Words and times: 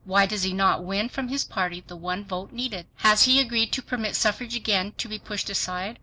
WHY 0.03 0.25
DOES 0.25 0.41
HE 0.41 0.53
NOT 0.53 0.83
WIN 0.83 1.09
FROM 1.09 1.27
HIS 1.27 1.43
PARTY 1.45 1.83
THE 1.85 1.95
ONE 1.95 2.25
VOTE 2.25 2.51
NEEDED? 2.51 2.87
HAS 2.95 3.25
HE 3.25 3.39
AGREED 3.39 3.71
TO 3.71 3.83
PERMIT 3.83 4.15
SUFFRAGE 4.15 4.55
AGAIN 4.55 4.93
TO 4.97 5.07
BE 5.07 5.19
PUSHED 5.19 5.51
ASIDE? 5.51 5.99